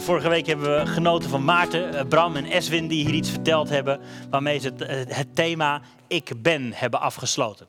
[0.00, 3.68] Vorige week hebben we genoten van Maarten, eh, Bram en Eswin die hier iets verteld
[3.68, 4.00] hebben.
[4.30, 7.66] Waarmee ze het, eh, het thema Ik ben hebben afgesloten.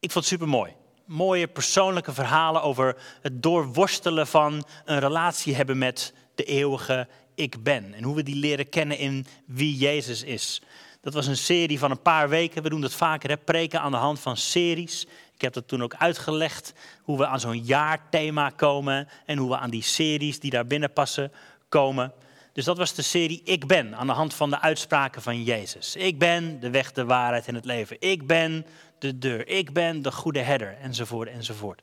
[0.00, 0.72] Ik vond het super mooi.
[1.06, 7.94] Mooie persoonlijke verhalen over het doorworstelen van een relatie hebben met de eeuwige Ik ben.
[7.94, 10.62] En hoe we die leren kennen in wie Jezus is.
[11.00, 12.62] Dat was een serie van een paar weken.
[12.62, 13.36] We doen dat vaker, hè?
[13.36, 15.06] preken aan de hand van series.
[15.34, 16.72] Ik heb dat toen ook uitgelegd,
[17.02, 20.92] hoe we aan zo'n jaarthema komen en hoe we aan die series die daar binnen
[20.92, 21.32] passen
[21.68, 22.12] komen.
[22.52, 25.96] Dus dat was de serie Ik ben, aan de hand van de uitspraken van Jezus.
[25.96, 27.96] Ik ben de weg, de waarheid en het leven.
[28.00, 28.66] Ik ben
[28.98, 29.48] de deur.
[29.48, 31.82] Ik ben de goede herder, enzovoort, enzovoort.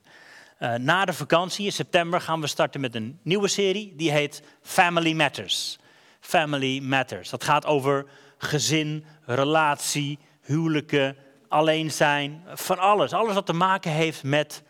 [0.60, 3.92] Uh, na de vakantie in september gaan we starten met een nieuwe serie.
[3.96, 5.78] Die heet Family Matters.
[6.20, 7.30] Family Matters.
[7.30, 8.06] Dat gaat over
[8.38, 11.16] gezin, relatie, huwelijken,
[11.48, 13.12] alleen zijn, van alles.
[13.12, 14.62] Alles wat te maken heeft met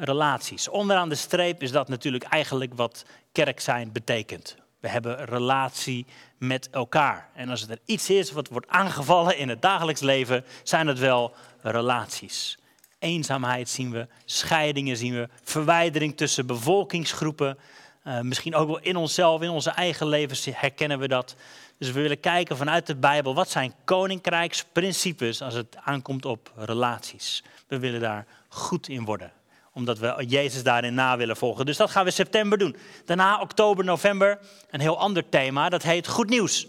[0.00, 0.68] relaties.
[0.68, 4.56] Onderaan de streep is dat natuurlijk eigenlijk wat kerk zijn betekent.
[4.80, 6.06] We hebben relatie
[6.38, 7.28] met elkaar.
[7.34, 11.34] En als er iets is wat wordt aangevallen in het dagelijks leven, zijn het wel
[11.62, 12.58] relaties.
[12.98, 17.58] Eenzaamheid zien we, scheidingen zien we, verwijdering tussen bevolkingsgroepen.
[18.04, 21.36] Uh, misschien ook wel in onszelf, in onze eigen levens herkennen we dat.
[21.78, 27.42] Dus we willen kijken vanuit de Bijbel, wat zijn koninkrijksprincipes als het aankomt op relaties.
[27.66, 29.32] We willen daar goed in worden,
[29.72, 31.66] omdat we Jezus daarin na willen volgen.
[31.66, 32.76] Dus dat gaan we september doen.
[33.04, 34.38] Daarna oktober, november,
[34.70, 36.66] een heel ander thema, dat heet goed nieuws.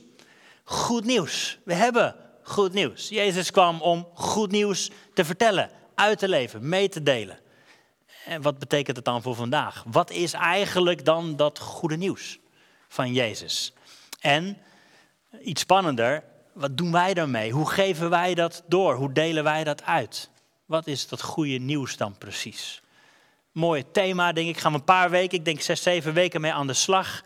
[0.63, 1.59] Goed nieuws.
[1.63, 3.09] We hebben goed nieuws.
[3.09, 7.39] Jezus kwam om goed nieuws te vertellen, uit te leven, mee te delen.
[8.25, 9.83] En wat betekent het dan voor vandaag?
[9.87, 12.39] Wat is eigenlijk dan dat goede nieuws
[12.87, 13.73] van Jezus?
[14.19, 14.57] En
[15.43, 17.51] iets spannender, wat doen wij daarmee?
[17.51, 18.95] Hoe geven wij dat door?
[18.95, 20.29] Hoe delen wij dat uit?
[20.65, 22.81] Wat is dat goede nieuws dan precies?
[23.51, 24.57] Mooi thema, denk ik.
[24.57, 27.23] Gaan we een paar weken, ik denk zes, zeven weken mee aan de slag.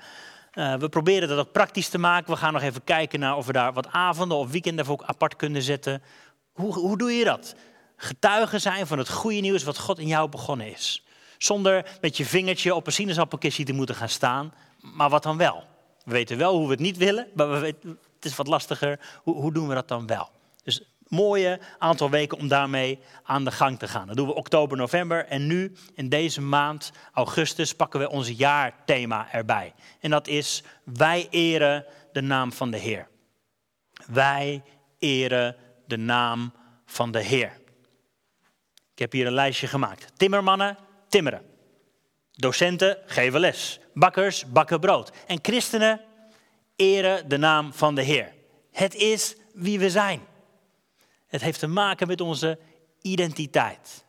[0.54, 2.32] Uh, we proberen dat ook praktisch te maken.
[2.32, 5.04] We gaan nog even kijken naar of we daar wat avonden of weekenden voor ook
[5.04, 6.04] apart kunnen zetten.
[6.54, 7.56] Hoe, hoe doe je dat?
[7.98, 11.06] Getuigen zijn van het goede nieuws wat God in jou begonnen is.
[11.38, 14.54] Zonder met je vingertje op een sinaasappelkistje te moeten gaan staan.
[14.82, 15.64] Maar wat dan wel?
[16.04, 19.00] We weten wel hoe we het niet willen, maar we weten, het is wat lastiger.
[19.24, 20.30] Hoe, hoe doen we dat dan wel?
[20.64, 24.08] Dus mooie aantal weken om daarmee aan de gang te gaan.
[24.08, 25.26] Dat doen we oktober, november.
[25.26, 29.74] En nu, in deze maand, augustus, pakken we ons jaarthema erbij.
[30.00, 33.08] En dat is, wij eren de naam van de Heer.
[34.08, 34.64] Wij
[35.00, 35.56] eren
[35.88, 36.54] de naam
[36.86, 37.52] van de Heer.
[38.94, 40.12] Ik heb hier een lijstje gemaakt.
[40.18, 40.78] Timmermannen,
[41.10, 41.42] timmeren.
[42.32, 43.80] Docenten geven les.
[43.94, 45.12] Bakkers bakken brood.
[45.28, 46.02] En christenen
[46.76, 48.34] eren de naam van de Heer.
[48.72, 50.22] Het is wie we zijn.
[51.36, 52.60] Het heeft te maken met onze
[53.02, 54.06] identiteit.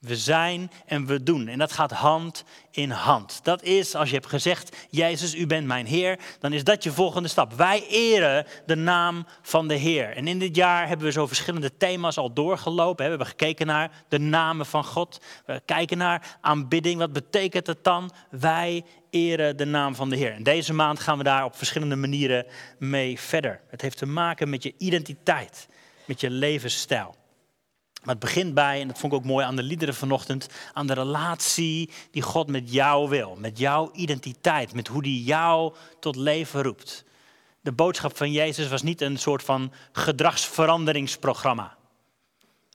[0.00, 1.48] We zijn en we doen.
[1.48, 3.40] En dat gaat hand in hand.
[3.42, 6.92] Dat is, als je hebt gezegd, Jezus, u bent mijn Heer, dan is dat je
[6.92, 7.52] volgende stap.
[7.52, 10.16] Wij eren de naam van de Heer.
[10.16, 13.04] En in dit jaar hebben we zo verschillende thema's al doorgelopen.
[13.04, 15.20] We hebben gekeken naar de namen van God.
[15.46, 16.98] We kijken naar aanbidding.
[16.98, 18.10] Wat betekent het dan?
[18.30, 20.32] Wij eren de naam van de Heer.
[20.32, 22.46] En deze maand gaan we daar op verschillende manieren
[22.78, 23.60] mee verder.
[23.68, 25.68] Het heeft te maken met je identiteit,
[26.10, 27.14] met je levensstijl.
[28.02, 30.86] Maar het begint bij, en dat vond ik ook mooi aan de liederen vanochtend, aan
[30.86, 33.36] de relatie die God met jou wil.
[33.38, 37.04] Met jouw identiteit, met hoe die jou tot leven roept.
[37.60, 41.76] De boodschap van Jezus was niet een soort van gedragsveranderingsprogramma.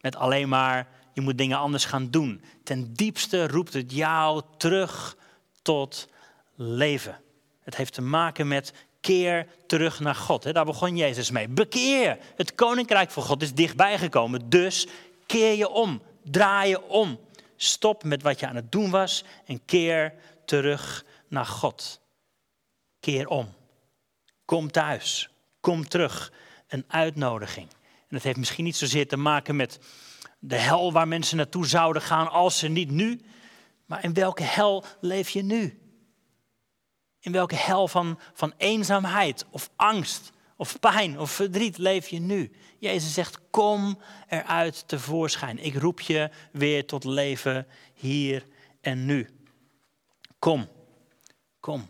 [0.01, 2.43] Met alleen maar, je moet dingen anders gaan doen.
[2.63, 5.17] Ten diepste roept het jou terug
[5.61, 6.07] tot
[6.55, 7.19] leven.
[7.63, 8.73] Het heeft te maken met
[9.05, 10.53] keer terug naar God.
[10.53, 11.47] Daar begon Jezus mee.
[11.47, 12.17] Bekeer.
[12.35, 14.49] Het koninkrijk van God is dichtbij gekomen.
[14.49, 14.87] Dus
[15.25, 17.19] keer je om, draai je om.
[17.55, 20.13] Stop met wat je aan het doen was en keer
[20.45, 22.01] terug naar God.
[22.99, 23.53] Keer om.
[24.45, 25.29] Kom thuis.
[25.59, 26.31] Kom terug.
[26.67, 27.67] Een uitnodiging.
[27.81, 29.79] En dat heeft misschien niet zozeer te maken met
[30.39, 33.21] de hel waar mensen naartoe zouden gaan als ze niet nu.
[33.85, 35.84] Maar in welke hel leef je nu?
[37.25, 42.51] In welke hel van, van eenzaamheid of angst of pijn of verdriet leef je nu?
[42.79, 45.59] Jezus zegt, kom eruit tevoorschijn.
[45.59, 48.45] Ik roep je weer tot leven hier
[48.81, 49.29] en nu.
[50.39, 50.69] Kom,
[51.59, 51.89] kom.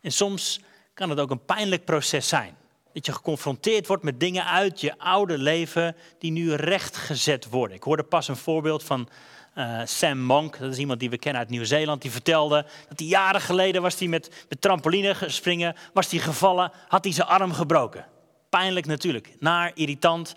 [0.00, 0.60] En soms
[0.94, 2.56] kan het ook een pijnlijk proces zijn.
[2.92, 7.76] Dat je geconfronteerd wordt met dingen uit je oude leven die nu rechtgezet worden.
[7.76, 9.08] Ik hoorde pas een voorbeeld van
[9.54, 13.08] uh, Sam Monk, dat is iemand die we kennen uit Nieuw-Zeeland, die vertelde dat hij
[13.08, 18.06] jaren geleden was hij met, trampoline springen, was hij gevallen, had hij zijn arm gebroken.
[18.48, 20.34] Pijnlijk natuurlijk, naar, irritant.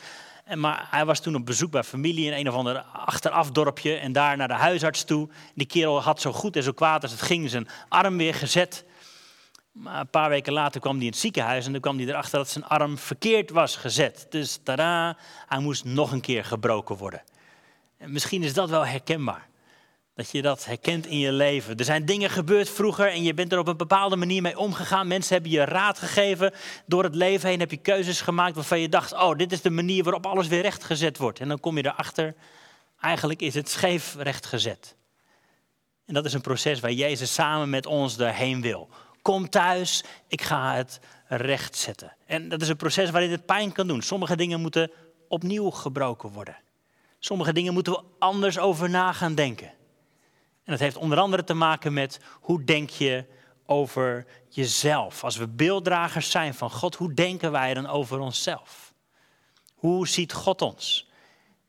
[0.56, 4.38] Maar hij was toen op bezoek bij familie in een of ander achterafdorpje en daar
[4.38, 5.30] naar de huisarts toe.
[5.56, 8.86] Die kerel had zo goed en zo kwaad als het ging zijn arm weer gezet.
[9.72, 12.38] Maar een paar weken later kwam hij in het ziekenhuis en dan kwam hij erachter
[12.38, 14.26] dat zijn arm verkeerd was gezet.
[14.30, 15.18] Dus tada,
[15.48, 17.22] hij moest nog een keer gebroken worden.
[18.04, 19.48] En misschien is dat wel herkenbaar.
[20.16, 21.78] Dat je dat herkent in je leven.
[21.78, 25.08] Er zijn dingen gebeurd vroeger en je bent er op een bepaalde manier mee omgegaan.
[25.08, 26.54] Mensen hebben je raad gegeven.
[26.86, 29.70] Door het leven heen heb je keuzes gemaakt waarvan je dacht: oh, dit is de
[29.70, 31.40] manier waarop alles weer rechtgezet wordt.
[31.40, 32.36] En dan kom je erachter,
[33.00, 34.96] eigenlijk is het scheef rechtgezet.
[36.06, 38.90] En dat is een proces waar Jezus samen met ons daarheen wil.
[39.22, 42.16] Kom thuis, ik ga het recht zetten.
[42.26, 44.02] En dat is een proces waarin het pijn kan doen.
[44.02, 44.92] Sommige dingen moeten
[45.28, 46.63] opnieuw gebroken worden.
[47.26, 49.68] Sommige dingen moeten we anders over na gaan denken.
[50.64, 53.26] En dat heeft onder andere te maken met hoe denk je
[53.66, 55.24] over jezelf.
[55.24, 58.94] Als we beelddragers zijn van God, hoe denken wij dan over onszelf?
[59.76, 61.10] Hoe ziet God ons?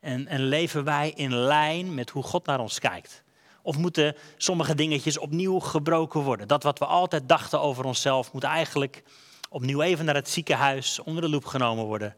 [0.00, 3.22] En, en leven wij in lijn met hoe God naar ons kijkt?
[3.62, 6.48] Of moeten sommige dingetjes opnieuw gebroken worden?
[6.48, 9.02] Dat wat we altijd dachten over onszelf moet eigenlijk
[9.48, 12.16] opnieuw even naar het ziekenhuis onder de loep genomen worden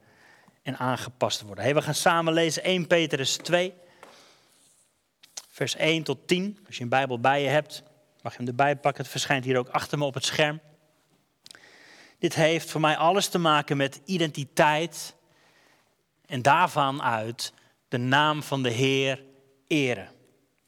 [0.66, 1.64] en aangepast worden.
[1.64, 3.74] Hey, we gaan samen lezen 1 Petrus 2,
[5.48, 6.58] vers 1 tot 10.
[6.66, 7.82] Als je een Bijbel bij je hebt,
[8.22, 9.02] mag je hem erbij pakken.
[9.02, 10.60] Het verschijnt hier ook achter me op het scherm.
[12.18, 15.14] Dit heeft voor mij alles te maken met identiteit
[16.26, 17.52] en daarvan uit
[17.88, 19.22] de naam van de Heer
[19.66, 20.08] eren.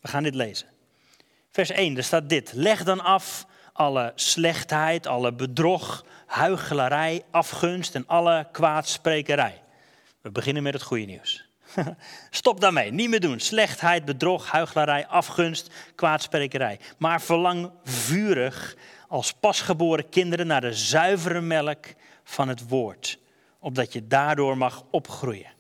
[0.01, 0.69] We gaan dit lezen.
[1.51, 2.53] Vers 1, er staat dit.
[2.53, 9.67] Leg dan af alle slechtheid, alle bedrog, huichelarij, afgunst en alle kwaadsprekerij.
[10.29, 11.45] We beginnen met het goede nieuws.
[12.31, 13.41] Stop daarmee, niet meer doen.
[13.41, 16.79] Slechtheid, bedrog, huichelarij, afgunst, kwaadsprekerij.
[16.99, 18.77] Maar verlang vurig
[19.07, 21.87] als pasgeboren kinderen naar de zuivere melk
[22.25, 23.19] van het woord,
[23.59, 25.53] opdat je daardoor mag opgroeien.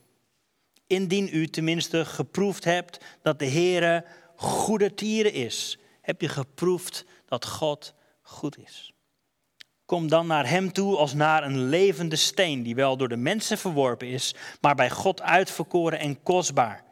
[0.87, 4.05] Indien u tenminste geproefd hebt dat de Heere
[4.37, 8.93] goede tieren is, heb je geproefd dat God goed is.
[9.89, 13.59] Kom dan naar Hem toe als naar een levende steen, die wel door de mensen
[13.59, 16.85] verworpen is, maar bij God uitverkoren en kostbaar.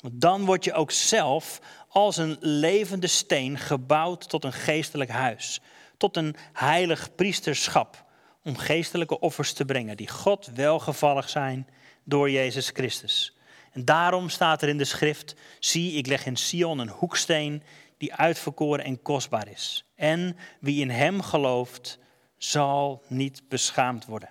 [0.00, 5.60] Want dan word je ook zelf als een levende steen gebouwd tot een geestelijk huis,
[5.96, 8.04] tot een heilig priesterschap,
[8.42, 11.68] om geestelijke offers te brengen die God welgevallig zijn
[12.04, 13.36] door Jezus Christus.
[13.72, 17.62] En daarom staat er in de schrift: Zie, ik leg in Sion een hoeksteen
[17.98, 19.84] die uitverkoren en kostbaar is.
[19.94, 21.98] En wie in hem gelooft,
[22.42, 24.30] zal niet beschaamd worden.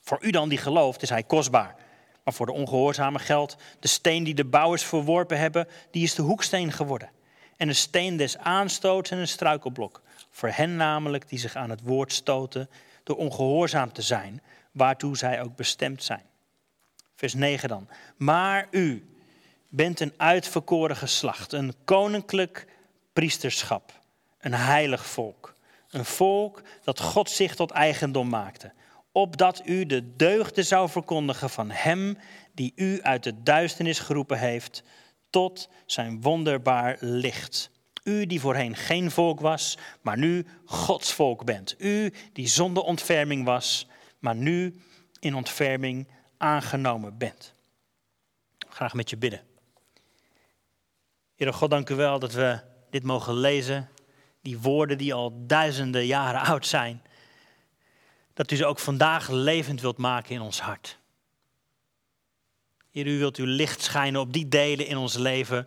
[0.00, 1.76] Voor u dan die gelooft, is hij kostbaar.
[2.24, 6.22] Maar voor de ongehoorzame geldt, de steen die de bouwers verworpen hebben, die is de
[6.22, 7.10] hoeksteen geworden.
[7.56, 10.02] En een steen des aanstoots en een struikelblok.
[10.30, 12.70] Voor hen namelijk die zich aan het woord stoten
[13.02, 14.42] door ongehoorzaam te zijn,
[14.72, 16.24] waartoe zij ook bestemd zijn.
[17.14, 17.88] Vers 9 dan.
[18.16, 19.14] Maar u
[19.68, 22.66] bent een uitverkoren geslacht, een koninklijk
[23.12, 23.92] priesterschap,
[24.38, 25.54] een heilig volk.
[25.90, 28.72] Een volk dat God zich tot eigendom maakte,
[29.12, 32.18] opdat u de deugden zou verkondigen van Hem
[32.54, 34.82] die u uit de duisternis geroepen heeft
[35.30, 37.70] tot zijn wonderbaar licht.
[38.04, 41.74] U die voorheen geen volk was, maar nu Gods volk bent.
[41.78, 43.86] U die zonder ontferming was,
[44.18, 44.80] maar nu
[45.20, 47.54] in ontferming aangenomen bent.
[48.68, 49.42] Graag met je bidden.
[51.36, 53.88] Heere God, dank u wel dat we dit mogen lezen.
[54.42, 57.02] Die woorden die al duizenden jaren oud zijn.
[58.34, 60.98] Dat u ze ook vandaag levend wilt maken in ons hart.
[62.90, 65.66] Heer, u wilt uw licht schijnen op die delen in ons leven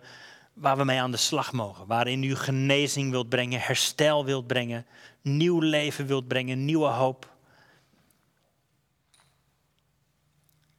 [0.52, 1.86] waar we mee aan de slag mogen.
[1.86, 4.86] Waarin u genezing wilt brengen, herstel wilt brengen,
[5.22, 7.32] nieuw leven wilt brengen, nieuwe hoop.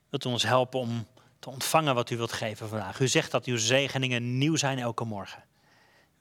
[0.09, 1.07] Wilt u ons helpen om
[1.39, 2.99] te ontvangen wat u wilt geven vandaag.
[2.99, 5.43] U zegt dat uw zegeningen nieuw zijn elke morgen.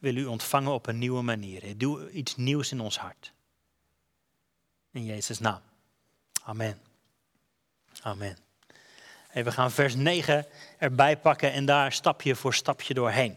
[0.05, 1.79] Wil u ontvangen op een nieuwe manier.
[1.79, 3.33] Doe iets nieuws in ons hart.
[4.93, 5.61] In Jezus' naam.
[6.43, 6.81] Amen.
[8.03, 8.37] Amen.
[9.33, 10.47] we gaan vers 9
[10.79, 13.37] erbij pakken en daar stapje voor stapje doorheen.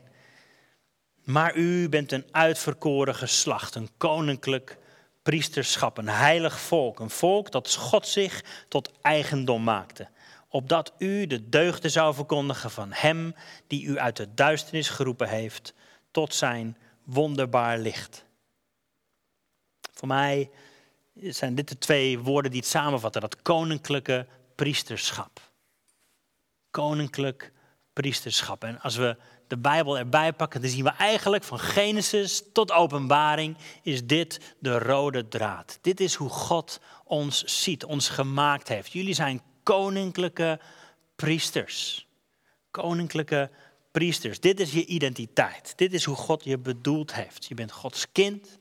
[1.23, 4.77] Maar u bent een uitverkoren geslacht, een koninklijk
[5.21, 6.99] priesterschap, een heilig volk.
[6.99, 10.07] Een volk dat God zich tot eigendom maakte
[10.49, 13.35] opdat u de deugden zou verkondigen van Hem
[13.67, 15.73] die u uit de duisternis geroepen heeft
[16.17, 18.25] tot zijn wonderbaar licht.
[19.93, 20.49] Voor mij
[21.13, 25.39] zijn dit de twee woorden die het samenvatten, dat koninklijke priesterschap.
[26.71, 27.51] Koninklijk
[27.93, 28.63] priesterschap.
[28.63, 33.57] En als we de Bijbel erbij pakken, dan zien we eigenlijk van Genesis tot Openbaring
[33.81, 35.77] is dit de rode draad.
[35.81, 38.91] Dit is hoe God ons ziet, ons gemaakt heeft.
[38.91, 40.59] Jullie zijn koninklijke
[41.15, 42.07] priesters.
[42.71, 43.65] Koninklijke priesters.
[43.97, 45.73] Dit is je identiteit.
[45.75, 47.45] Dit is hoe God je bedoeld heeft.
[47.45, 48.57] Je bent Gods kind.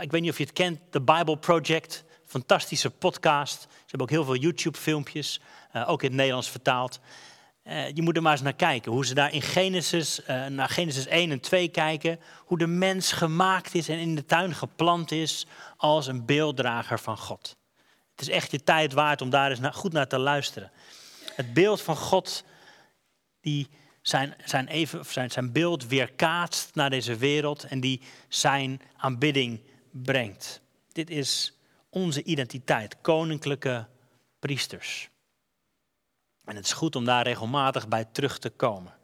[0.00, 2.04] ik weet niet of je het kent, The Bible Project.
[2.26, 3.60] Fantastische podcast.
[3.60, 5.40] Ze hebben ook heel veel YouTube-filmpjes,
[5.76, 7.00] uh, ook in het Nederlands vertaald.
[7.64, 8.92] Uh, je moet er maar eens naar kijken.
[8.92, 12.20] Hoe ze daar in Genesis, uh, naar Genesis 1 en 2 kijken.
[12.44, 17.18] Hoe de mens gemaakt is en in de tuin geplant is als een beelddrager van
[17.18, 17.56] God.
[18.10, 20.70] Het is echt je tijd waard om daar eens goed naar te luisteren.
[21.34, 22.44] Het beeld van God,
[23.40, 23.68] die
[24.08, 29.60] zijn, zijn, even, zijn, zijn beeld weerkaatst naar deze wereld en die zijn aanbidding
[29.90, 30.60] brengt.
[30.92, 31.58] Dit is
[31.90, 33.86] onze identiteit, koninklijke
[34.38, 35.08] priesters.
[36.44, 38.94] En het is goed om daar regelmatig bij terug te komen.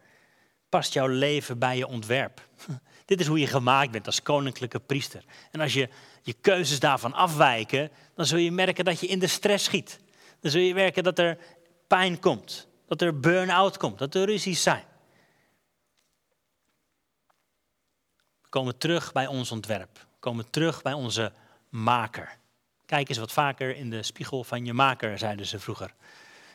[0.68, 2.49] Past jouw leven bij je ontwerp?
[3.04, 5.25] Dit is hoe je gemaakt bent als koninklijke priester.
[5.50, 5.88] En als je
[6.23, 10.00] je keuzes daarvan afwijken, dan zul je merken dat je in de stress schiet.
[10.40, 11.38] Dan zul je merken dat er
[11.87, 14.84] pijn komt, dat er burn-out komt, dat er ruzies zijn.
[18.54, 19.94] Komen terug bij ons ontwerp.
[19.94, 21.32] We komen terug bij onze
[21.68, 22.38] maker.
[22.87, 25.94] Kijk eens wat vaker in de spiegel van je maker, zeiden ze vroeger.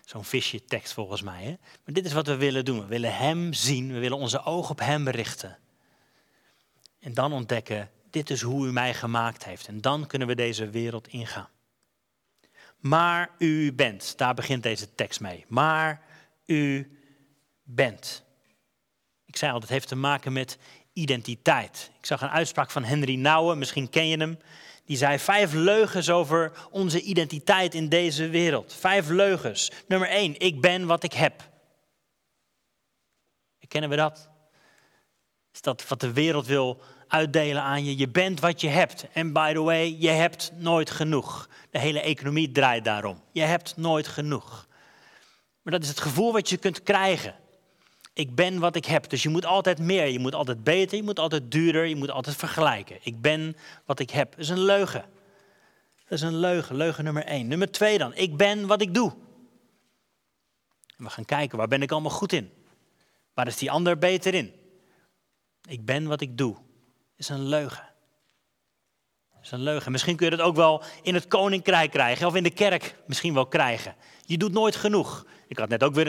[0.06, 1.44] Zo'n visje tekst volgens mij.
[1.44, 1.50] Hè?
[1.84, 2.80] Maar dit is wat we willen doen.
[2.80, 3.94] We willen Hem zien.
[3.94, 5.58] We willen onze ogen op Hem richten.
[7.00, 9.68] En dan ontdekken, dit is hoe u mij gemaakt heeft.
[9.68, 11.50] En dan kunnen we deze wereld ingaan.
[12.78, 15.46] Maar u bent, daar begint deze tekst mee.
[15.48, 16.02] Maar
[16.46, 16.92] u
[17.64, 18.24] bent.
[19.26, 20.58] Ik zei al, het heeft te maken met
[21.00, 21.92] identiteit.
[22.00, 24.40] Ik zag een uitspraak van Henry Nouwen, misschien ken je hem.
[24.86, 28.74] Die zei vijf leugens over onze identiteit in deze wereld.
[28.74, 29.72] Vijf leugens.
[29.88, 31.48] Nummer één, ik ben wat ik heb.
[33.68, 34.30] Kennen we dat?
[35.54, 37.98] Is dat wat de wereld wil uitdelen aan je?
[37.98, 39.06] Je bent wat je hebt.
[39.14, 41.50] En by the way, je hebt nooit genoeg.
[41.70, 43.22] De hele economie draait daarom.
[43.32, 44.68] Je hebt nooit genoeg.
[45.62, 47.36] Maar dat is het gevoel wat je kunt krijgen.
[48.20, 49.10] Ik ben wat ik heb.
[49.10, 50.08] Dus je moet altijd meer.
[50.08, 50.98] Je moet altijd beter.
[50.98, 51.86] Je moet altijd duurder.
[51.86, 52.98] Je moet altijd vergelijken.
[53.02, 54.32] Ik ben wat ik heb.
[54.32, 55.06] Dat is een leugen.
[56.04, 56.76] Dat is een leugen.
[56.76, 57.48] Leugen nummer één.
[57.48, 58.16] Nummer twee dan.
[58.16, 59.14] Ik ben wat ik doe.
[60.98, 61.58] En we gaan kijken.
[61.58, 62.52] Waar ben ik allemaal goed in?
[63.34, 64.54] Waar is die ander beter in?
[65.70, 66.54] Ik ben wat ik doe.
[66.54, 66.64] Dat
[67.16, 67.89] is een leugen.
[69.40, 69.92] Dat is een leugen.
[69.92, 72.28] Misschien kun je dat ook wel in het koninkrijk krijgen.
[72.28, 73.96] Of in de kerk misschien wel krijgen.
[74.26, 75.26] Je doet nooit genoeg.
[75.48, 76.08] Ik had net ook weer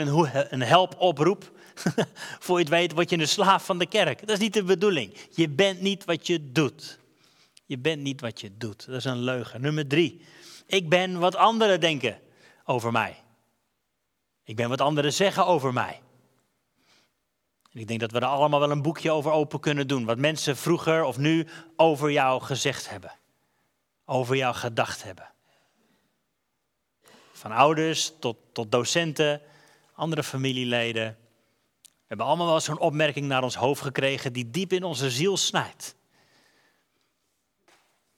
[0.49, 1.51] een, helpoproep.
[2.39, 4.19] Voor je het weet word je een slaaf van de kerk.
[4.19, 5.17] Dat is niet de bedoeling.
[5.31, 6.99] Je bent niet wat je doet.
[7.65, 8.85] Je bent niet wat je doet.
[8.85, 9.61] Dat is een leugen.
[9.61, 10.21] Nummer drie.
[10.67, 12.19] Ik ben wat anderen denken
[12.65, 13.15] over mij.
[14.43, 16.01] Ik ben wat anderen zeggen over mij.
[17.71, 20.05] En ik denk dat we er allemaal wel een boekje over open kunnen doen.
[20.05, 23.19] Wat mensen vroeger of nu over jou gezegd hebben.
[24.11, 25.29] Over jou gedacht hebben.
[27.31, 29.41] Van ouders tot, tot docenten,
[29.93, 31.17] andere familieleden.
[31.81, 35.37] We hebben allemaal wel zo'n opmerking naar ons hoofd gekregen die diep in onze ziel
[35.37, 35.95] snijdt.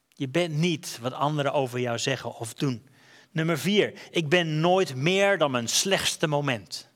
[0.08, 2.88] Je bent niet wat anderen over jou zeggen of doen.
[3.30, 6.90] Nummer vier, ik ben nooit meer dan mijn slechtste moment.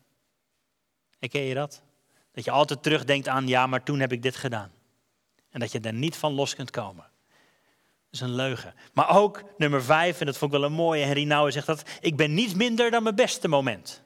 [1.19, 1.83] Herken je dat?
[2.33, 4.73] Dat je altijd terugdenkt aan, ja, maar toen heb ik dit gedaan.
[5.51, 7.08] En dat je er niet van los kunt komen.
[8.11, 8.75] Is een leugen.
[8.93, 11.83] Maar ook nummer vijf, en dat vond ik wel een mooie, Henry Nouwen zegt dat,
[12.01, 14.03] ik ben niet minder dan mijn beste moment.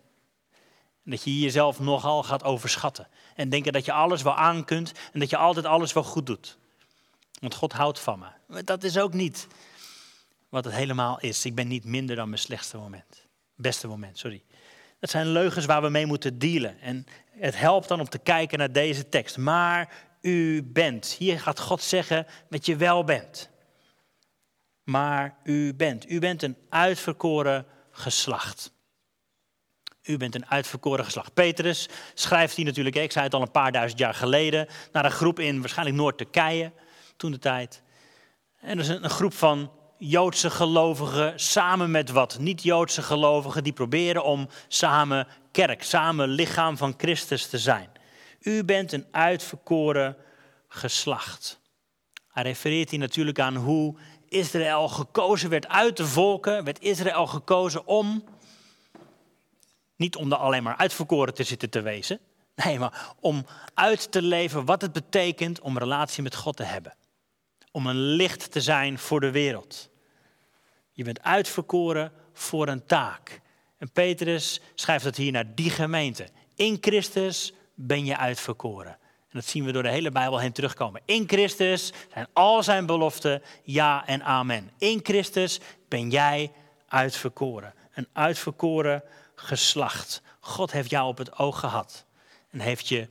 [1.04, 3.08] En dat je jezelf nogal gaat overschatten.
[3.34, 6.26] En denken dat je alles wel aan kunt en dat je altijd alles wel goed
[6.26, 6.58] doet.
[7.40, 8.26] Want God houdt van me.
[8.46, 9.46] Maar dat is ook niet
[10.48, 11.44] wat het helemaal is.
[11.44, 13.26] Ik ben niet minder dan mijn slechtste moment.
[13.56, 14.42] Beste moment, sorry.
[15.00, 16.80] Dat zijn leugens waar we mee moeten dealen.
[16.80, 19.36] En het helpt dan om te kijken naar deze tekst.
[19.36, 21.06] Maar u bent.
[21.06, 23.50] Hier gaat God zeggen dat je wel bent.
[24.92, 26.10] Maar u bent.
[26.10, 28.72] U bent een uitverkoren geslacht.
[30.02, 31.34] U bent een uitverkoren geslacht.
[31.34, 35.10] Petrus schrijft hier natuurlijk, ik zei het al een paar duizend jaar geleden, naar een
[35.10, 36.72] groep in waarschijnlijk Noord-Turkije,
[37.16, 37.82] toen de tijd.
[38.60, 44.24] En dat is een groep van Joodse gelovigen samen met wat niet-Joodse gelovigen die proberen
[44.24, 47.88] om samen kerk, samen lichaam van Christus te zijn.
[48.40, 50.16] U bent een uitverkoren
[50.68, 51.60] geslacht.
[52.32, 53.96] Hij refereert hier natuurlijk aan hoe
[54.32, 58.24] Israël gekozen werd uit de volken, werd Israël gekozen om,
[59.96, 62.20] niet om er alleen maar uitverkoren te zitten te wezen,
[62.64, 66.94] nee, maar om uit te leven wat het betekent om relatie met God te hebben.
[67.70, 69.90] Om een licht te zijn voor de wereld.
[70.92, 73.40] Je bent uitverkoren voor een taak.
[73.78, 76.28] En Petrus schrijft het hier naar die gemeente.
[76.54, 78.98] In Christus ben je uitverkoren.
[79.32, 81.00] En dat zien we door de hele Bijbel heen terugkomen.
[81.04, 84.70] In Christus zijn al zijn beloften ja en amen.
[84.78, 86.52] In Christus ben jij
[86.88, 87.74] uitverkoren.
[87.94, 89.02] Een uitverkoren
[89.34, 90.22] geslacht.
[90.40, 92.04] God heeft jou op het oog gehad
[92.50, 93.08] en heeft je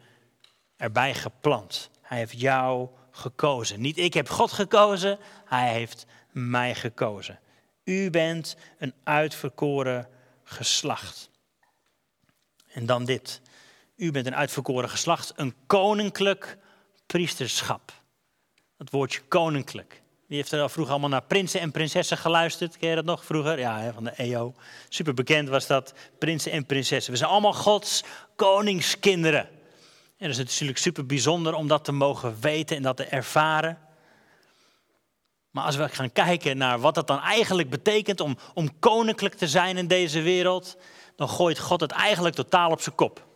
[0.78, 1.90] erbij geplant.
[2.02, 3.82] Hij heeft jou gekozen.
[3.82, 7.40] Niet ik heb God gekozen, Hij heeft mij gekozen.
[7.84, 10.08] U bent een uitverkoren
[10.44, 11.30] geslacht.
[12.74, 13.42] En dan dit.
[14.02, 16.58] U bent een uitverkoren geslacht, een koninklijk
[17.06, 17.92] priesterschap.
[18.78, 20.02] Het woordje koninklijk.
[20.28, 22.78] Wie heeft er al vroeger allemaal naar prinsen en prinsessen geluisterd?
[22.78, 23.60] Ken je dat nog vroeger?
[23.60, 24.54] Ja, van de EO.
[24.90, 27.12] Super bekend was dat, prinsen en prinsessen.
[27.12, 28.04] We zijn allemaal Gods
[28.36, 29.50] koningskinderen.
[30.18, 33.78] En dat is natuurlijk super bijzonder om dat te mogen weten en dat te ervaren.
[35.52, 39.48] Maar als we gaan kijken naar wat dat dan eigenlijk betekent om, om koninklijk te
[39.48, 40.78] zijn in deze wereld,
[41.16, 43.30] dan gooit God het eigenlijk totaal op zijn kop.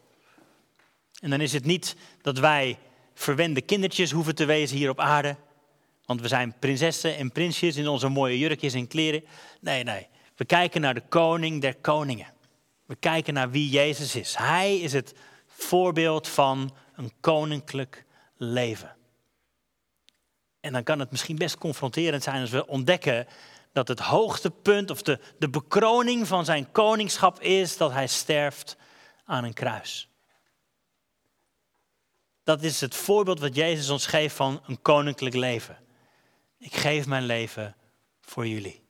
[1.25, 2.77] En dan is het niet dat wij
[3.13, 5.35] verwende kindertjes hoeven te wezen hier op aarde.
[6.05, 9.23] Want we zijn prinsessen en prinsjes in onze mooie jurkjes en kleren.
[9.61, 10.07] Nee, nee.
[10.35, 12.33] We kijken naar de koning der koningen.
[12.85, 14.35] We kijken naar wie Jezus is.
[14.35, 15.13] Hij is het
[15.47, 18.05] voorbeeld van een koninklijk
[18.37, 18.95] leven.
[20.59, 23.27] En dan kan het misschien best confronterend zijn als we ontdekken
[23.71, 28.77] dat het hoogtepunt of de, de bekroning van zijn koningschap is dat hij sterft
[29.23, 30.09] aan een kruis.
[32.45, 35.77] Dat is het voorbeeld wat Jezus ons geeft van een koninklijk leven.
[36.57, 37.75] Ik geef mijn leven
[38.21, 38.83] voor jullie.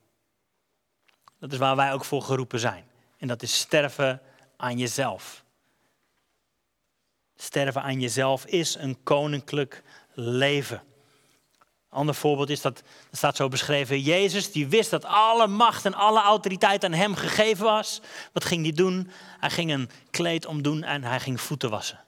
[1.39, 2.85] Dat is waar wij ook voor geroepen zijn.
[3.17, 4.21] En dat is sterven
[4.57, 5.43] aan jezelf.
[7.35, 9.83] Sterven aan jezelf is een koninklijk
[10.13, 10.83] leven.
[11.89, 12.79] Een ander voorbeeld is dat,
[13.11, 17.15] er staat zo beschreven, Jezus die wist dat alle macht en alle autoriteit aan hem
[17.15, 18.01] gegeven was.
[18.33, 19.11] Wat ging hij doen?
[19.39, 22.04] Hij ging een kleed omdoen en hij ging voeten wassen.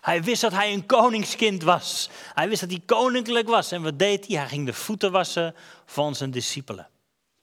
[0.00, 2.10] Hij wist dat hij een koningskind was.
[2.34, 3.72] Hij wist dat hij koninklijk was.
[3.72, 4.36] En wat deed hij?
[4.36, 5.54] Hij ging de voeten wassen
[5.86, 6.88] van zijn discipelen.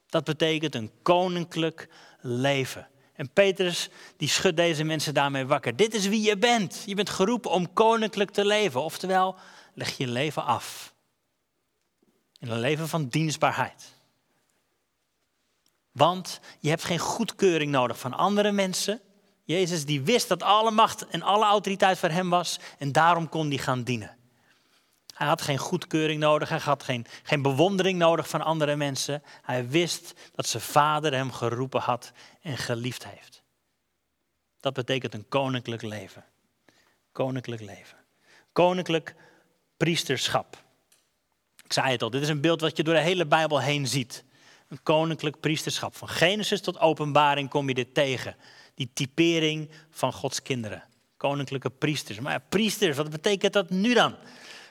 [0.10, 1.90] Dat betekent een koninklijk
[2.22, 2.88] leven.
[3.14, 5.76] En Petrus die schudt deze mensen daarmee wakker.
[5.76, 6.84] Dit is wie je bent.
[6.86, 8.82] Je bent geroepen om koninklijk te leven.
[8.82, 9.36] Oftewel,
[9.74, 10.94] leg je leven af.
[12.40, 13.96] In een leven van dienstbaarheid.
[15.92, 19.02] Want je hebt geen goedkeuring nodig van andere mensen.
[19.48, 23.48] Jezus die wist dat alle macht en alle autoriteit voor hem was en daarom kon
[23.48, 24.18] hij gaan dienen.
[25.14, 29.24] Hij had geen goedkeuring nodig, hij had geen, geen bewondering nodig van andere mensen.
[29.42, 33.44] Hij wist dat zijn vader hem geroepen had en geliefd heeft.
[34.60, 36.26] Dat betekent een koninklijk leven.
[37.12, 37.98] Koninklijk leven.
[38.52, 39.16] Koninklijk
[39.78, 40.64] priesterschap.
[41.64, 43.88] Ik zei het al, dit is een beeld wat je door de hele Bijbel heen
[43.88, 44.24] ziet.
[44.68, 45.96] Een koninklijk priesterschap.
[45.96, 48.36] Van Genesis tot Openbaring kom je dit tegen
[48.78, 50.84] die typering van Gods kinderen.
[51.18, 52.20] Koninklijke priesters.
[52.20, 54.16] Maar ja, priesters, wat betekent dat nu dan?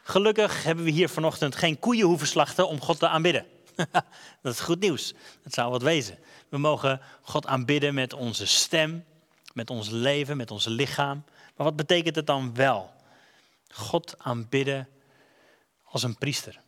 [0.02, 3.46] Gelukkig hebben we hier vanochtend geen koeien hoeven slachten om God te aanbidden.
[4.42, 5.14] dat is goed nieuws.
[5.42, 6.18] Dat zou wat wezen.
[6.48, 9.04] We mogen God aanbidden met onze stem,
[9.52, 11.24] met ons leven, met ons lichaam.
[11.56, 12.90] Maar wat betekent het dan wel?
[13.68, 14.88] God aanbidden
[15.84, 16.64] als een priester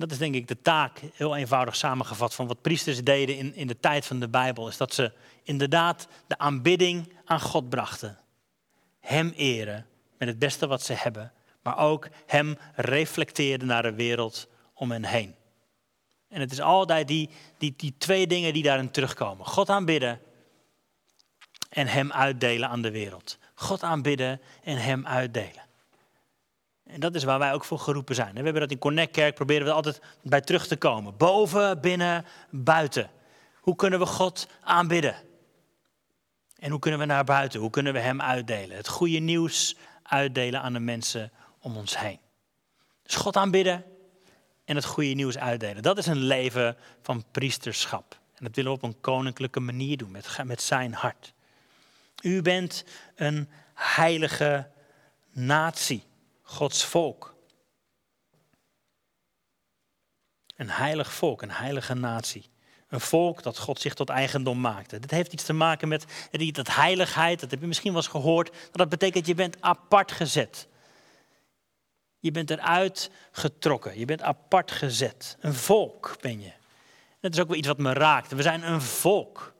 [0.00, 3.66] dat is denk ik de taak, heel eenvoudig samengevat, van wat priesters deden in, in
[3.66, 4.68] de tijd van de Bijbel.
[4.68, 8.18] Is dat ze inderdaad de aanbidding aan God brachten.
[9.00, 9.86] Hem eren
[10.18, 11.32] met het beste wat ze hebben.
[11.62, 15.34] Maar ook hem reflecteerden naar de wereld om hen heen.
[16.28, 19.46] En het is altijd die, die, die twee dingen die daarin terugkomen.
[19.46, 20.20] God aanbidden
[21.68, 23.38] en hem uitdelen aan de wereld.
[23.54, 25.67] God aanbidden en hem uitdelen.
[26.88, 28.34] En dat is waar wij ook voor geroepen zijn.
[28.34, 31.16] We hebben dat in Connect Kerk, proberen we altijd bij terug te komen.
[31.16, 33.10] Boven, binnen, buiten.
[33.54, 35.16] Hoe kunnen we God aanbidden?
[36.58, 37.60] En hoe kunnen we naar buiten?
[37.60, 38.76] Hoe kunnen we Hem uitdelen?
[38.76, 42.18] Het goede nieuws uitdelen aan de mensen om ons heen.
[43.02, 43.84] Dus God aanbidden
[44.64, 45.82] en het goede nieuws uitdelen.
[45.82, 48.18] Dat is een leven van priesterschap.
[48.34, 51.32] En dat willen we op een koninklijke manier doen, met, met zijn hart.
[52.22, 54.68] U bent een heilige
[55.32, 56.07] natie.
[56.48, 57.34] Gods volk.
[60.56, 62.50] Een heilig volk, een heilige natie.
[62.88, 64.98] Een volk dat God zich tot eigendom maakte.
[64.98, 66.04] Dit heeft iets te maken met
[66.52, 68.56] dat heiligheid, dat heb je misschien wel eens gehoord.
[68.72, 70.68] Dat betekent je bent apart gezet.
[72.18, 73.98] Je bent eruit getrokken.
[73.98, 75.36] Je bent apart gezet.
[75.40, 76.52] Een volk ben je.
[77.20, 78.32] Dat is ook wel iets wat me raakt.
[78.32, 79.54] We zijn een volk.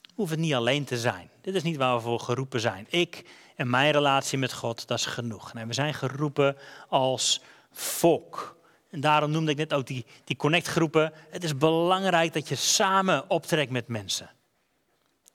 [0.00, 1.30] We hoeven het niet alleen te zijn.
[1.40, 2.86] Dit is niet waar we voor geroepen zijn.
[2.88, 3.24] Ik
[3.56, 5.52] en mijn relatie met God, dat is genoeg.
[5.52, 6.56] Nee, we zijn geroepen
[6.88, 7.40] als
[7.72, 8.56] volk.
[8.90, 11.12] En daarom noemde ik net ook die, die connectgroepen.
[11.30, 14.30] Het is belangrijk dat je samen optrekt met mensen.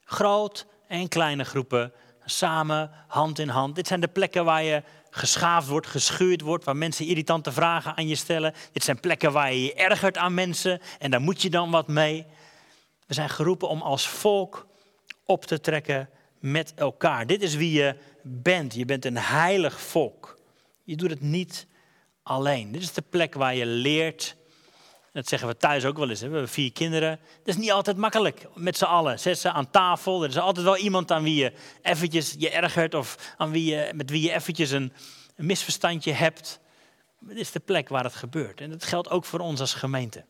[0.04, 1.92] Groot en kleine groepen,
[2.24, 3.74] samen, hand in hand.
[3.74, 8.08] Dit zijn de plekken waar je geschaafd wordt, geschuurd wordt, waar mensen irritante vragen aan
[8.08, 8.54] je stellen.
[8.72, 11.88] Dit zijn plekken waar je je ergert aan mensen en daar moet je dan wat
[11.88, 12.26] mee.
[13.06, 14.66] We zijn geroepen om als volk
[15.24, 16.08] op te trekken
[16.40, 17.26] met elkaar.
[17.26, 18.74] Dit is wie je bent.
[18.74, 20.38] Je bent een heilig volk.
[20.84, 21.66] Je doet het niet
[22.22, 22.72] alleen.
[22.72, 24.36] Dit is de plek waar je leert.
[25.12, 26.20] Dat zeggen we thuis ook wel eens.
[26.20, 26.26] Hè?
[26.26, 27.10] We hebben vier kinderen.
[27.10, 29.20] Het is niet altijd makkelijk met z'n allen.
[29.20, 30.22] Zet ze aan tafel.
[30.22, 32.94] Er is altijd wel iemand aan wie je eventjes je ergert.
[32.94, 34.92] Of aan wie je, met wie je eventjes een,
[35.36, 36.60] een misverstandje hebt.
[37.20, 38.60] Dit is de plek waar het gebeurt.
[38.60, 40.24] En dat geldt ook voor ons als gemeente.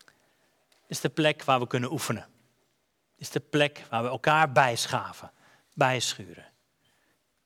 [0.00, 2.26] Dit is de plek waar we kunnen oefenen.
[3.20, 5.30] Is de plek waar we elkaar bijschaven,
[5.74, 6.46] bijschuren.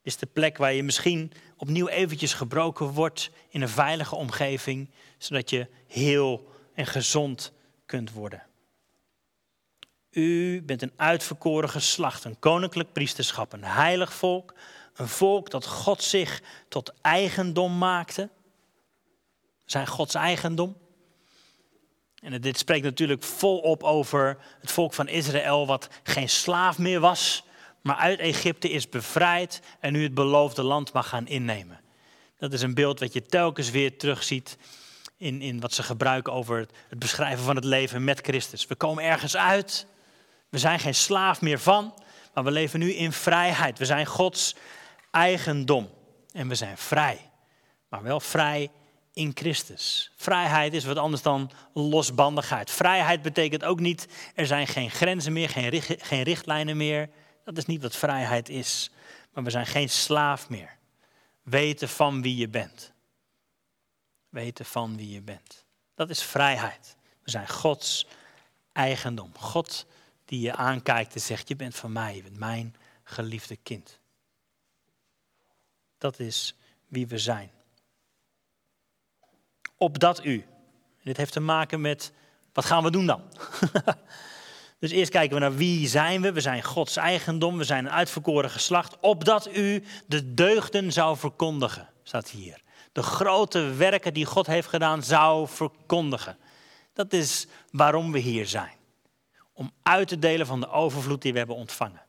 [0.01, 5.49] Is de plek waar je misschien opnieuw eventjes gebroken wordt in een veilige omgeving, zodat
[5.49, 7.51] je heel en gezond
[7.85, 8.43] kunt worden.
[10.11, 14.53] U bent een uitverkoren geslacht, een koninklijk priesterschap, een heilig volk,
[14.93, 18.29] een volk dat God zich tot eigendom maakte.
[19.65, 20.77] Zijn Gods eigendom.
[22.25, 27.43] En dit spreekt natuurlijk volop over het volk van Israël, wat geen slaaf meer was,
[27.81, 31.79] maar uit Egypte is bevrijd en nu het beloofde land mag gaan innemen.
[32.37, 34.57] Dat is een beeld wat je telkens weer terugziet
[35.17, 38.67] in, in wat ze gebruiken over het, beschrijven van het leven met Christus.
[38.67, 39.87] We komen ergens uit,
[40.49, 41.93] we zijn geen slaaf meer van,
[42.33, 43.77] maar we leven nu in vrijheid.
[43.77, 44.55] We zijn Gods
[45.11, 45.89] eigendom
[46.31, 47.29] en we zijn vrij,
[47.89, 48.71] maar wel vrij
[49.15, 50.11] in Christus.
[50.15, 52.71] Vrijheid is wat anders dan losbandigheid.
[52.71, 57.09] Vrijheid betekent ook niet er zijn geen grenzen meer, geen, geen richtlijnen meer.
[57.43, 58.91] Dat is niet wat vrijheid is.
[59.33, 60.77] Maar we zijn geen slaaf meer.
[61.43, 62.93] Weten van wie je bent.
[64.29, 65.65] Weten van wie je bent.
[65.95, 66.95] Dat is vrijheid.
[67.23, 68.07] We zijn Gods
[68.71, 69.31] eigendom.
[69.37, 69.85] God
[70.25, 73.99] die je aankijkt en zegt: Je bent van mij, je bent mijn geliefde kind.
[75.97, 76.55] Dat is
[76.87, 77.51] wie we zijn.
[79.85, 80.45] Opdat u.
[81.03, 82.11] Dit heeft te maken met
[82.53, 83.21] wat gaan we doen dan?
[84.79, 86.31] Dus eerst kijken we naar wie zijn we.
[86.31, 88.99] We zijn Gods eigendom, we zijn een uitverkoren geslacht.
[88.99, 92.61] Opdat u de deugden zou verkondigen, staat hier.
[92.91, 96.37] De grote werken die God heeft gedaan zou verkondigen.
[96.93, 98.73] Dat is waarom we hier zijn.
[99.53, 102.01] Om uit te delen van de overvloed die we hebben ontvangen.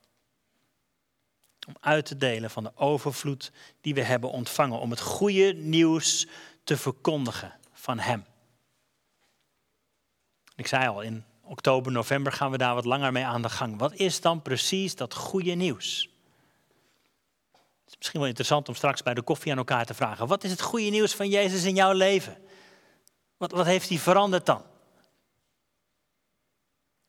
[1.67, 4.79] Om uit te delen van de overvloed die we hebben ontvangen.
[4.79, 6.27] Om het goede nieuws
[6.65, 7.55] te verkondigen
[7.87, 8.25] van Hem.
[10.57, 13.79] Ik zei al, in oktober, november gaan we daar wat langer mee aan de gang.
[13.79, 16.11] Wat is dan precies dat goede nieuws?
[17.53, 20.27] Het is misschien wel interessant om straks bij de koffie aan elkaar te vragen.
[20.27, 22.37] Wat is het goede nieuws van Jezus in jouw leven?
[23.37, 24.63] Wat, wat heeft hij veranderd dan?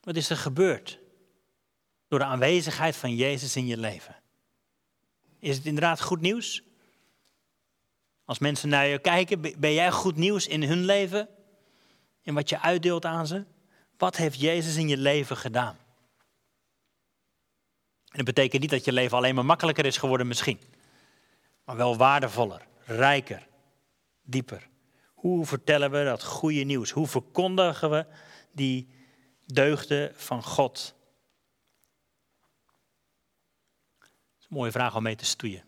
[0.04, 1.00] Wat is er gebeurd
[2.08, 4.16] door de aanwezigheid van Jezus in je leven?
[5.40, 6.67] Is het inderdaad goed nieuws?
[8.28, 11.30] Als mensen naar je kijken, ben jij goed nieuws in hun leven?
[12.22, 13.46] In wat je uitdeelt aan ze?
[13.98, 15.78] Wat heeft Jezus in je leven gedaan?
[18.10, 20.60] En dat betekent niet dat je leven alleen maar makkelijker is geworden misschien.
[21.64, 23.48] Maar wel waardevoller, rijker,
[24.22, 24.68] dieper.
[25.14, 26.92] Hoe vertellen we dat goede nieuws?
[26.92, 28.06] Hoe verkondigen we
[28.52, 28.90] die
[29.46, 30.96] deugden van God?
[34.00, 34.10] Dat
[34.40, 35.64] is een mooie vraag om mee te stoeien.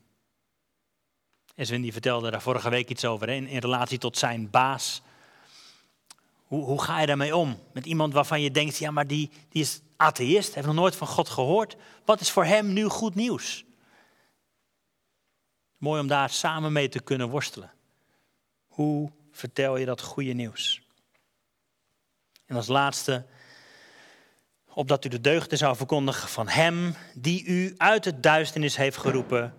[1.60, 5.02] Eswin die vertelde daar vorige week iets over in, in relatie tot zijn baas.
[6.44, 7.60] Hoe, hoe ga je daarmee om?
[7.74, 11.08] Met iemand waarvan je denkt, ja maar die, die is atheïst, heeft nog nooit van
[11.08, 11.76] God gehoord.
[12.06, 13.66] Wat is voor hem nu goed nieuws?
[15.78, 17.72] Mooi om daar samen mee te kunnen worstelen.
[18.68, 20.82] Hoe vertel je dat goede nieuws?
[22.46, 23.26] En als laatste,
[24.74, 29.54] opdat u de deugden zou verkondigen van Hem die u uit het duisternis heeft geroepen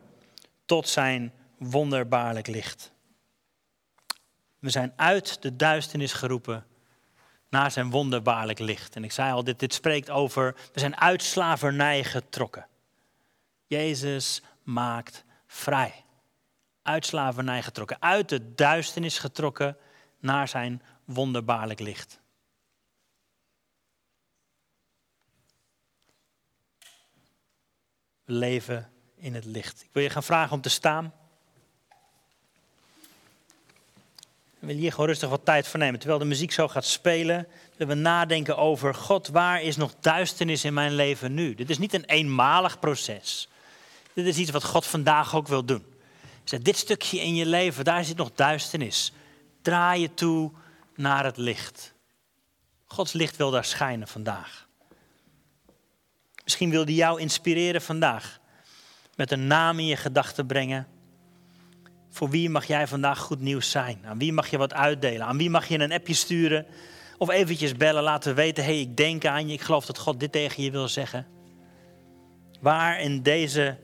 [0.64, 2.92] tot zijn wonderbaarlijk licht.
[4.58, 6.66] We zijn uit de duisternis geroepen
[7.48, 8.96] naar zijn wonderbaarlijk licht.
[8.96, 12.66] En ik zei al, dit, dit spreekt over, we zijn uit slavernij getrokken.
[13.66, 16.04] Jezus maakt vrij.
[16.82, 19.76] Uit slavernij getrokken, uit de duisternis getrokken
[20.18, 22.20] naar zijn wonderbaarlijk licht.
[28.24, 29.82] We leven in het licht.
[29.82, 31.14] Ik wil je gaan vragen om te staan.
[34.70, 35.98] Willen hier gewoon rustig wat tijd voor nemen.
[35.98, 40.64] Terwijl de muziek zo gaat spelen, willen we nadenken over God, waar is nog duisternis
[40.64, 41.54] in mijn leven nu?
[41.54, 43.48] Dit is niet een eenmalig proces.
[44.12, 45.84] Dit is iets wat God vandaag ook wil doen.
[46.44, 49.12] Zeg, dit stukje in je leven, daar zit nog duisternis.
[49.62, 50.52] Draai je toe
[50.94, 51.92] naar het licht.
[52.86, 54.66] Gods licht wil daar schijnen vandaag.
[56.44, 58.40] Misschien wil hij jou inspireren vandaag.
[59.16, 60.86] Met een naam in je gedachten brengen
[62.10, 63.98] voor wie mag jij vandaag goed nieuws zijn?
[64.04, 65.26] Aan wie mag je wat uitdelen?
[65.26, 66.66] Aan wie mag je een appje sturen?
[67.18, 69.52] Of eventjes bellen, laten weten, hé, hey, ik denk aan je.
[69.52, 71.26] Ik geloof dat God dit tegen je wil zeggen.
[72.60, 73.76] Waar in deze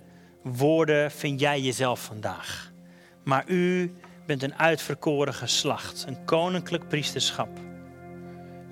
[0.42, 2.72] woorden vind jij jezelf vandaag?
[3.24, 3.94] Maar u
[4.26, 7.48] bent een uitverkoren geslacht, een koninklijk priesterschap.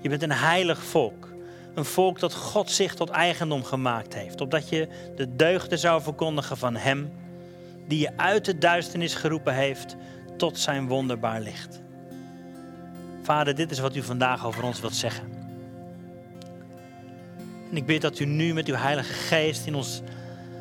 [0.01, 1.33] Je bent een heilig volk.
[1.75, 4.41] Een volk dat God zich tot eigendom gemaakt heeft.
[4.41, 7.11] Opdat je de deugden zou verkondigen van Hem,
[7.87, 9.95] die je uit de duisternis geroepen heeft
[10.37, 11.81] tot zijn wonderbaar licht.
[13.21, 15.23] Vader, dit is wat u vandaag over ons wilt zeggen.
[17.69, 20.01] En ik bid dat u nu met uw Heilige Geest in ons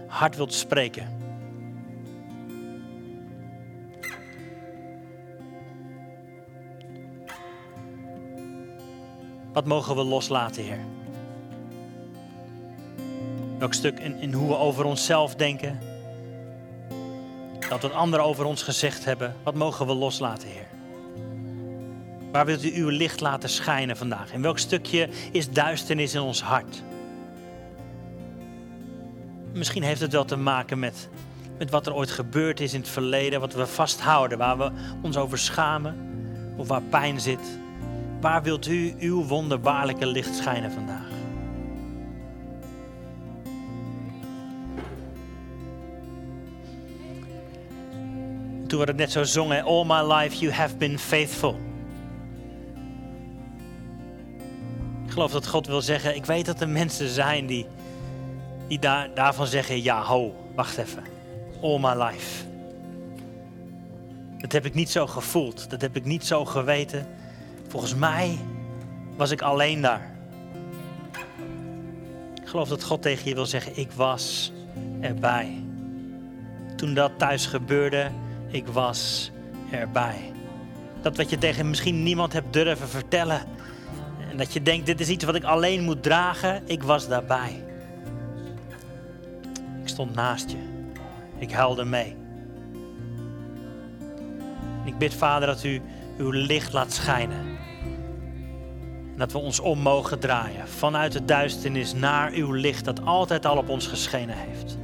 [0.06, 1.22] hart wilt spreken.
[9.52, 10.84] Wat mogen we loslaten, Heer?
[13.58, 15.78] Welk stuk in, in hoe we over onszelf denken?
[17.68, 20.66] Dat wat anderen over ons gezegd hebben, wat mogen we loslaten, Heer?
[22.32, 24.32] Waar wilt u uw licht laten schijnen vandaag?
[24.32, 26.82] In welk stukje is duisternis in ons hart?
[29.52, 31.08] Misschien heeft het wel te maken met,
[31.58, 34.70] met wat er ooit gebeurd is in het verleden, wat we vasthouden, waar we
[35.02, 35.96] ons over schamen
[36.56, 37.58] of waar pijn zit.
[38.20, 41.13] Waar wilt u uw wonderbaarlijke licht schijnen vandaag?
[48.74, 51.60] Toen we het net zo zongen, All my life you have been faithful.
[55.04, 57.66] Ik geloof dat God wil zeggen, ik weet dat er mensen zijn die,
[58.68, 61.02] die daar, daarvan zeggen, ja ho, wacht even.
[61.62, 62.44] All my life.
[64.38, 67.06] Dat heb ik niet zo gevoeld, dat heb ik niet zo geweten.
[67.68, 68.38] Volgens mij
[69.16, 70.14] was ik alleen daar.
[72.42, 74.52] Ik geloof dat God tegen je wil zeggen, ik was
[75.00, 75.62] erbij.
[76.76, 78.10] Toen dat thuis gebeurde,
[78.54, 79.30] ik was
[79.70, 80.32] erbij.
[81.02, 83.40] Dat wat je tegen misschien niemand hebt durven vertellen.
[84.30, 87.64] En dat je denkt, dit is iets wat ik alleen moet dragen, ik was daarbij.
[89.82, 90.56] Ik stond naast je.
[91.38, 92.16] Ik huilde mee.
[94.84, 95.82] Ik bid, Vader, dat u
[96.18, 97.54] uw licht laat schijnen
[99.12, 103.46] en dat we ons om mogen draaien vanuit de duisternis naar uw licht dat altijd
[103.46, 104.78] al op ons geschenen heeft.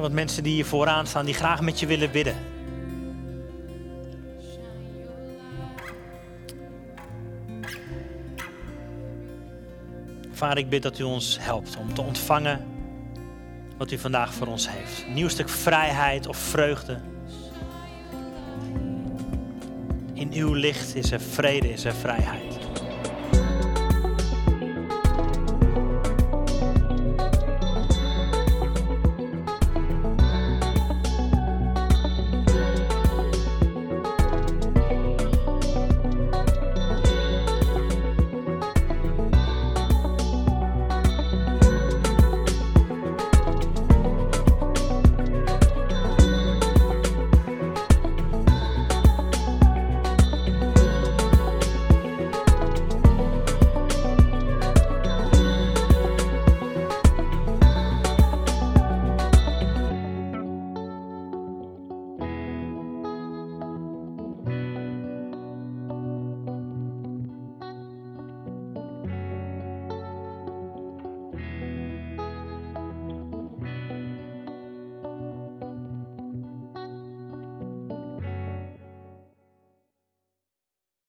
[0.00, 2.36] Wat mensen die hier vooraan staan die graag met je willen bidden.
[10.32, 12.66] Vader, ik bid dat u ons helpt om te ontvangen
[13.76, 15.04] wat u vandaag voor ons heeft.
[15.06, 16.98] Een nieuw stuk vrijheid of vreugde.
[20.12, 22.49] In uw licht is er vrede, is er vrijheid.